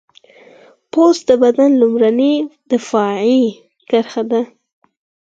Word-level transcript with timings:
پوست 0.91 1.21
د 1.29 1.31
بدن 1.43 1.71
لومړنۍ 1.81 2.33
دفاعي 2.71 3.41
کرښه 3.89 4.23
ده. 4.31 4.41